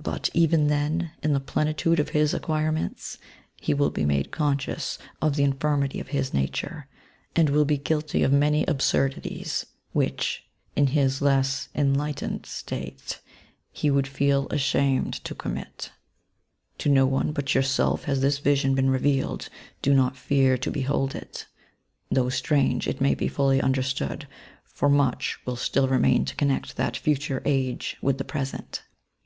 [0.00, 3.18] But even then, in the plenitude of his acquire ments,
[3.60, 6.86] he will be made conscious of the infirmity of his nature,
[7.36, 13.20] and will be guilty of many absur dities which, in his less enlightened state,
[13.70, 15.90] he would feel ashamed to commit.
[15.90, 16.74] via TNTEODUCTION.
[16.74, 19.50] '^ To no one but yourself has this vision been revealed:
[19.82, 21.44] do not fear to behold it.
[22.10, 24.26] Though strange, it may be fully understood,
[24.64, 28.82] for much will still remain to connect that future age with the present.